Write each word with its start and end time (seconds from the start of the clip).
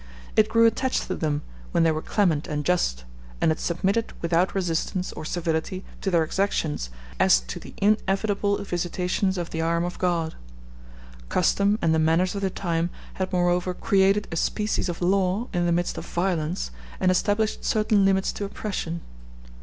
It 0.35 0.49
grew 0.49 0.65
attached 0.65 1.03
to 1.03 1.15
them 1.15 1.43
when 1.73 1.83
they 1.83 1.91
were 1.91 2.01
clement 2.01 2.47
and 2.47 2.65
just, 2.65 3.03
and 3.39 3.51
it 3.51 3.59
submitted 3.59 4.13
without 4.19 4.55
resistance 4.55 5.11
or 5.13 5.23
servility 5.25 5.85
to 6.01 6.09
their 6.09 6.23
exactions, 6.23 6.89
as 7.19 7.39
to 7.41 7.59
the 7.59 7.75
inevitable 7.77 8.63
visitations 8.63 9.37
of 9.37 9.51
the 9.51 9.61
arm 9.61 9.85
of 9.85 9.99
God. 9.99 10.33
Custom, 11.29 11.77
and 11.83 11.93
the 11.93 11.99
manners 11.99 12.33
of 12.33 12.41
the 12.41 12.49
time, 12.49 12.89
had 13.21 13.31
moreover 13.31 13.75
created 13.75 14.27
a 14.31 14.35
species 14.37 14.89
of 14.89 15.03
law 15.03 15.49
in 15.53 15.67
the 15.67 15.71
midst 15.71 15.99
of 15.99 16.05
violence, 16.07 16.71
and 16.99 17.11
established 17.11 17.63
certain 17.63 18.03
limits 18.03 18.31
to 18.33 18.43
oppression. 18.43 19.01